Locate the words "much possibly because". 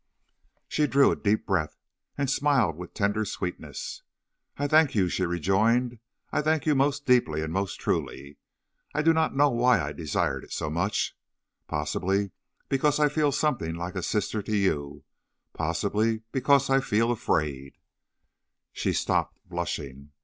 10.71-12.99